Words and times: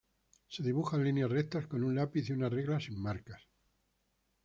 Se 0.47 0.63
dibujan 0.63 1.03
líneas 1.03 1.29
rectas 1.29 1.67
con 1.67 1.83
un 1.83 1.93
lápiz 1.93 2.27
y 2.27 2.33
una 2.33 2.49
regla 2.49 2.79
sin 2.79 2.99
marcas. 2.99 3.43